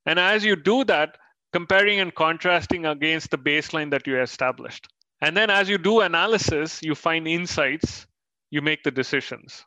and 0.06 0.20
as 0.20 0.46
you 0.46 0.56
do 0.56 0.84
that 0.84 1.18
comparing 1.54 2.00
and 2.00 2.14
contrasting 2.14 2.86
against 2.86 3.30
the 3.30 3.38
baseline 3.38 3.92
that 3.92 4.08
you 4.08 4.20
established. 4.20 4.88
And 5.22 5.38
then 5.38 5.50
as 5.50 5.70
you 5.70 5.78
do 5.78 6.02
analysis 6.02 6.82
you 6.82 6.96
find 6.96 7.28
insights 7.28 8.08
you 8.50 8.62
make 8.62 8.84
the 8.84 8.92
decisions. 8.92 9.64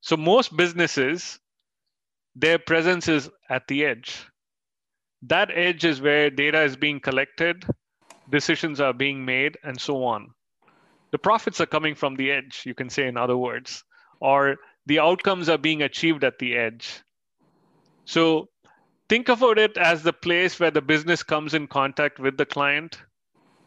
So 0.00 0.16
most 0.16 0.56
businesses 0.56 1.40
their 2.34 2.58
presence 2.58 3.08
is 3.08 3.30
at 3.50 3.66
the 3.68 3.84
edge. 3.84 4.26
That 5.22 5.50
edge 5.52 5.84
is 5.84 6.00
where 6.00 6.30
data 6.30 6.62
is 6.62 6.76
being 6.76 7.00
collected 7.00 7.64
decisions 8.30 8.80
are 8.80 8.94
being 8.94 9.24
made 9.24 9.58
and 9.64 9.80
so 9.80 10.04
on. 10.04 10.30
The 11.10 11.18
profits 11.18 11.60
are 11.60 11.66
coming 11.66 11.94
from 11.94 12.16
the 12.16 12.30
edge 12.30 12.62
you 12.64 12.74
can 12.74 12.90
say 12.90 13.06
in 13.06 13.16
other 13.16 13.36
words 13.36 13.84
or 14.20 14.56
the 14.86 14.98
outcomes 14.98 15.48
are 15.48 15.58
being 15.58 15.82
achieved 15.82 16.24
at 16.24 16.38
the 16.38 16.56
edge. 16.56 17.02
So 18.04 18.48
think 19.08 19.28
about 19.28 19.58
it 19.58 19.76
as 19.76 20.02
the 20.02 20.12
place 20.12 20.58
where 20.58 20.70
the 20.70 20.82
business 20.82 21.22
comes 21.22 21.54
in 21.54 21.66
contact 21.66 22.18
with 22.18 22.36
the 22.36 22.46
client. 22.46 22.98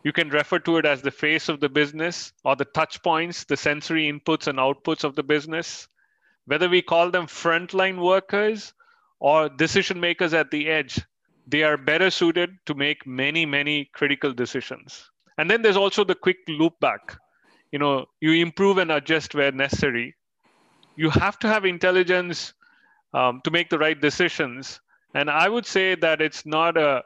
You 0.04 0.12
can 0.12 0.30
refer 0.30 0.60
to 0.60 0.77
it 0.77 0.86
as 0.86 1.01
the 1.01 1.12
face 1.12 1.50
of 1.50 1.60
the 1.60 1.70
business 1.70 2.34
or 2.44 2.56
the 2.56 2.65
touch 2.65 3.01
points, 3.01 3.46
the 3.46 3.58
sensory 3.58 4.12
inputs 4.12 4.48
and 4.48 4.60
outputs 4.60 5.04
of 5.04 5.15
the 5.15 5.24
business. 5.24 5.88
Whether 6.46 6.70
we 6.70 6.82
call 6.82 7.10
them 7.10 7.25
frontline 7.25 8.01
workers 8.01 8.74
or 9.20 9.50
decision 9.50 10.00
makers 10.00 10.34
at 10.34 10.51
the 10.51 10.70
edge, 10.70 11.00
they 11.48 11.63
are 11.63 11.77
better 11.77 12.10
suited 12.10 12.51
to 12.68 12.75
make 12.75 13.08
many, 13.08 13.46
many 13.46 13.89
critical 13.94 14.34
decisions. 14.34 15.10
And 15.38 15.50
then 15.50 15.62
there's 15.62 15.77
also 15.77 16.04
the 16.04 16.15
quick 16.15 16.38
loop 16.48 16.80
back. 16.80 17.18
You 17.72 17.80
know, 17.80 18.06
you 18.22 18.34
improve 18.34 18.77
and 18.77 18.92
adjust 18.92 19.34
where 19.34 19.51
necessary 19.51 20.15
you 20.96 21.10
have 21.10 21.38
to 21.39 21.48
have 21.48 21.65
intelligence 21.65 22.54
um, 23.13 23.42
to 23.44 23.51
make 23.51 23.70
the 23.70 23.77
right 23.77 24.00
decisions. 24.00 24.80
And 25.15 25.29
I 25.29 25.48
would 25.48 25.65
say 25.65 25.95
that 25.95 26.22
it's 26.22 26.45
not 26.45 26.75
a 26.75 27.01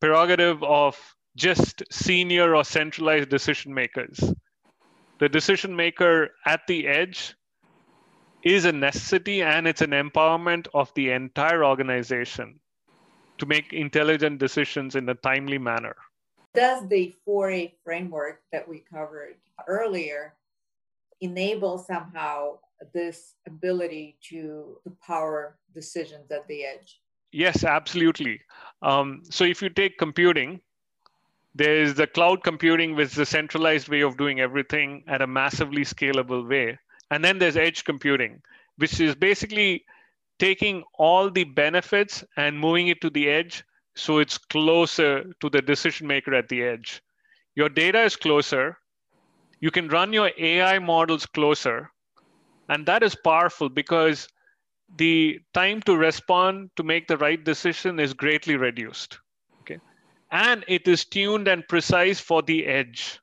prerogative 0.00 0.62
of 0.64 0.98
just 1.36 1.84
senior 1.92 2.56
or 2.56 2.64
centralized 2.64 3.28
decision 3.28 3.72
makers. 3.72 4.18
The 5.20 5.28
decision 5.28 5.76
maker 5.76 6.30
at 6.44 6.66
the 6.66 6.88
edge 6.88 7.36
is 8.42 8.64
a 8.64 8.72
necessity 8.72 9.42
and 9.42 9.68
it's 9.68 9.80
an 9.80 9.92
empowerment 9.92 10.66
of 10.74 10.92
the 10.96 11.10
entire 11.10 11.64
organization 11.64 12.58
to 13.38 13.46
make 13.46 13.72
intelligent 13.72 14.40
decisions 14.40 14.96
in 14.96 15.08
a 15.08 15.14
timely 15.14 15.58
manner. 15.58 15.94
Does 16.54 16.88
the 16.88 17.14
4A 17.26 17.74
framework 17.84 18.42
that 18.50 18.68
we 18.68 18.80
covered 18.80 19.36
earlier 19.68 20.34
enable 21.20 21.78
somehow 21.78 22.58
this 22.92 23.36
ability 23.46 24.18
to, 24.30 24.78
power 25.00 25.58
decisions 25.72 26.28
at 26.32 26.48
the 26.48 26.64
edge? 26.64 27.01
Yes, 27.32 27.64
absolutely. 27.64 28.42
Um, 28.82 29.22
so 29.30 29.44
if 29.44 29.62
you 29.62 29.70
take 29.70 29.98
computing, 29.98 30.60
there's 31.54 31.94
the 31.94 32.06
cloud 32.06 32.42
computing, 32.44 32.94
which 32.96 33.16
is 33.18 33.28
centralized 33.28 33.88
way 33.88 34.02
of 34.02 34.16
doing 34.16 34.40
everything 34.40 35.04
at 35.08 35.22
a 35.22 35.26
massively 35.26 35.82
scalable 35.82 36.48
way. 36.48 36.78
And 37.10 37.24
then 37.24 37.38
there's 37.38 37.56
edge 37.56 37.84
computing, 37.84 38.42
which 38.76 39.00
is 39.00 39.14
basically 39.14 39.84
taking 40.38 40.84
all 40.94 41.30
the 41.30 41.44
benefits 41.44 42.24
and 42.36 42.58
moving 42.58 42.88
it 42.88 43.00
to 43.02 43.10
the 43.10 43.28
edge 43.28 43.64
so 43.94 44.18
it's 44.18 44.38
closer 44.38 45.24
to 45.40 45.50
the 45.50 45.62
decision 45.62 46.06
maker 46.06 46.34
at 46.34 46.48
the 46.48 46.62
edge. 46.62 47.02
Your 47.54 47.68
data 47.68 48.02
is 48.02 48.16
closer. 48.16 48.78
You 49.60 49.70
can 49.70 49.88
run 49.88 50.12
your 50.12 50.30
AI 50.38 50.78
models 50.78 51.26
closer. 51.26 51.90
And 52.68 52.86
that 52.86 53.02
is 53.02 53.14
powerful 53.14 53.68
because 53.68 54.28
the 54.96 55.40
time 55.54 55.82
to 55.82 55.96
respond 55.96 56.70
to 56.76 56.82
make 56.82 57.08
the 57.08 57.16
right 57.16 57.42
decision 57.42 57.98
is 57.98 58.12
greatly 58.12 58.56
reduced. 58.56 59.18
Okay. 59.62 59.78
And 60.30 60.64
it 60.68 60.86
is 60.86 61.04
tuned 61.04 61.48
and 61.48 61.66
precise 61.66 62.20
for 62.20 62.42
the 62.42 62.66
edge. 62.66 63.20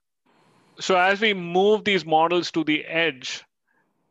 So 0.79 0.97
as 0.97 1.19
we 1.19 1.33
move 1.33 1.83
these 1.83 2.05
models 2.05 2.51
to 2.51 2.63
the 2.63 2.85
edge, 2.85 3.43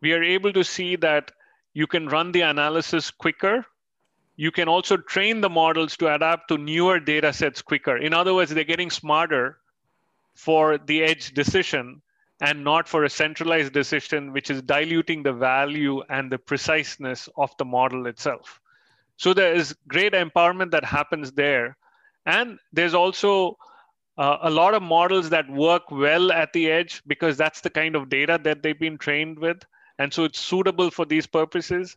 we 0.00 0.12
are 0.12 0.22
able 0.22 0.52
to 0.52 0.64
see 0.64 0.96
that 0.96 1.32
you 1.72 1.86
can 1.86 2.08
run 2.08 2.32
the 2.32 2.42
analysis 2.42 3.10
quicker. 3.10 3.64
You 4.36 4.52
can 4.52 4.68
also 4.68 4.96
train 4.96 5.40
the 5.40 5.48
models 5.48 5.96
to 5.96 6.14
adapt 6.14 6.48
to 6.48 6.58
newer 6.58 7.00
data 7.00 7.32
sets 7.32 7.62
quicker. 7.62 7.96
In 7.96 8.14
other 8.14 8.34
words, 8.34 8.54
they're 8.54 8.64
getting 8.64 8.90
smarter 8.90 9.58
for 10.34 10.78
the 10.78 11.02
edge 11.02 11.34
decision 11.34 12.02
and 12.40 12.62
not 12.62 12.88
for 12.88 13.04
a 13.04 13.10
centralized 13.10 13.72
decision, 13.72 14.32
which 14.32 14.50
is 14.50 14.62
diluting 14.62 15.22
the 15.22 15.32
value 15.32 16.02
and 16.08 16.30
the 16.30 16.38
preciseness 16.38 17.28
of 17.36 17.56
the 17.58 17.64
model 17.64 18.06
itself. 18.06 18.60
So 19.16 19.34
there 19.34 19.52
is 19.54 19.74
great 19.88 20.12
empowerment 20.12 20.70
that 20.70 20.84
happens 20.84 21.32
there. 21.32 21.76
And 22.26 22.58
there's 22.72 22.94
also 22.94 23.58
uh, 24.16 24.38
a 24.42 24.50
lot 24.50 24.74
of 24.74 24.82
models 24.82 25.30
that 25.30 25.50
work 25.50 25.90
well 25.90 26.30
at 26.30 26.52
the 26.52 26.70
edge 26.70 27.02
because 27.06 27.36
that's 27.36 27.60
the 27.60 27.70
kind 27.70 27.96
of 27.96 28.08
data 28.08 28.38
that 28.44 28.62
they've 28.62 28.78
been 28.78 28.98
trained 28.98 29.38
with. 29.38 29.62
And 29.98 30.12
so 30.12 30.24
it's 30.24 30.38
suitable 30.38 30.90
for 30.90 31.04
these 31.04 31.26
purposes. 31.26 31.96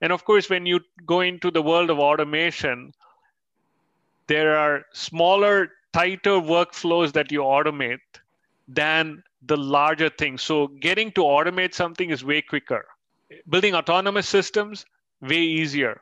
And 0.00 0.12
of 0.12 0.24
course, 0.24 0.48
when 0.48 0.64
you 0.64 0.80
go 1.04 1.20
into 1.20 1.50
the 1.50 1.62
world 1.62 1.90
of 1.90 1.98
automation, 1.98 2.92
there 4.26 4.56
are 4.56 4.86
smaller, 4.94 5.70
tighter 5.92 6.40
workflows 6.40 7.12
that 7.12 7.30
you 7.30 7.40
automate 7.40 8.00
than 8.68 9.22
the 9.46 9.56
larger 9.56 10.08
thing. 10.08 10.38
So 10.38 10.68
getting 10.68 11.12
to 11.12 11.22
automate 11.22 11.74
something 11.74 12.10
is 12.10 12.24
way 12.24 12.42
quicker. 12.42 12.86
Building 13.48 13.74
autonomous 13.74 14.28
systems, 14.28 14.86
way 15.20 15.40
easier. 15.40 16.00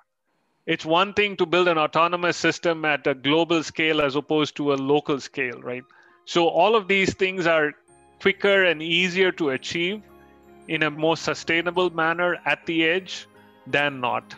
It's 0.66 0.84
one 0.84 1.12
thing 1.12 1.36
to 1.38 1.46
build 1.46 1.66
an 1.66 1.78
autonomous 1.78 2.36
system 2.36 2.84
at 2.84 3.06
a 3.06 3.14
global 3.14 3.62
scale 3.64 4.00
as 4.00 4.14
opposed 4.14 4.56
to 4.56 4.72
a 4.72 4.76
local 4.76 5.18
scale, 5.18 5.60
right? 5.60 5.82
So 6.24 6.46
all 6.46 6.76
of 6.76 6.86
these 6.86 7.14
things 7.14 7.46
are 7.46 7.72
quicker 8.20 8.64
and 8.64 8.80
easier 8.80 9.32
to 9.32 9.50
achieve 9.50 10.02
in 10.68 10.84
a 10.84 10.90
more 10.90 11.16
sustainable 11.16 11.90
manner 11.90 12.38
at 12.46 12.64
the 12.66 12.84
edge 12.84 13.26
than 13.66 14.00
not. 14.00 14.34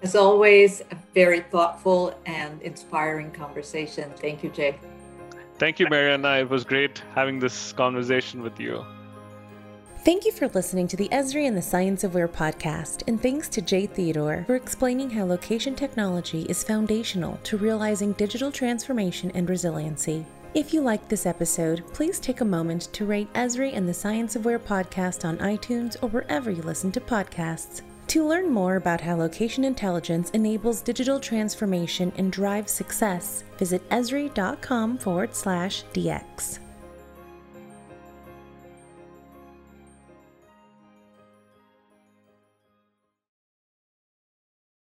As 0.00 0.14
always, 0.14 0.80
a 0.92 0.96
very 1.12 1.40
thoughtful 1.40 2.16
and 2.24 2.62
inspiring 2.62 3.32
conversation. 3.32 4.12
Thank 4.18 4.44
you, 4.44 4.50
Jay. 4.50 4.78
Thank 5.58 5.80
you, 5.80 5.88
Mariana. 5.88 6.38
It 6.38 6.48
was 6.48 6.64
great 6.64 7.02
having 7.14 7.40
this 7.40 7.72
conversation 7.72 8.42
with 8.42 8.60
you. 8.60 8.84
Thank 10.04 10.24
you 10.24 10.32
for 10.32 10.48
listening 10.48 10.86
to 10.88 10.96
the 10.96 11.08
Esri 11.08 11.46
and 11.48 11.56
the 11.56 11.62
Science 11.62 12.04
of 12.04 12.14
Where 12.14 12.28
podcast, 12.28 13.02
and 13.08 13.20
thanks 13.20 13.48
to 13.48 13.60
Jay 13.60 13.86
Theodore 13.86 14.44
for 14.46 14.54
explaining 14.54 15.10
how 15.10 15.24
location 15.24 15.74
technology 15.74 16.42
is 16.42 16.62
foundational 16.62 17.38
to 17.42 17.56
realizing 17.56 18.12
digital 18.12 18.52
transformation 18.52 19.32
and 19.34 19.50
resiliency. 19.50 20.24
If 20.54 20.72
you 20.72 20.80
liked 20.80 21.08
this 21.08 21.26
episode, 21.26 21.84
please 21.92 22.20
take 22.20 22.40
a 22.40 22.44
moment 22.44 22.92
to 22.94 23.04
rate 23.04 23.30
Esri 23.34 23.76
and 23.76 23.88
the 23.88 23.92
Science 23.92 24.36
of 24.36 24.44
Where 24.44 24.58
podcast 24.58 25.24
on 25.24 25.36
iTunes 25.38 25.96
or 26.00 26.08
wherever 26.08 26.50
you 26.50 26.62
listen 26.62 26.92
to 26.92 27.00
podcasts. 27.00 27.82
To 28.08 28.26
learn 28.26 28.50
more 28.50 28.76
about 28.76 29.02
how 29.02 29.16
location 29.16 29.64
intelligence 29.64 30.30
enables 30.30 30.80
digital 30.80 31.20
transformation 31.20 32.10
and 32.16 32.32
drives 32.32 32.72
success, 32.72 33.44
visit 33.58 33.86
esri.com 33.90 34.96
forward 34.96 35.36
slash 35.36 35.84
DX. 35.92 36.58